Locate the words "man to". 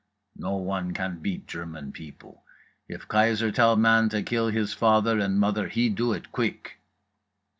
3.75-4.23